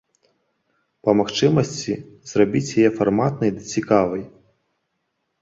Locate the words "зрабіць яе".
2.31-2.89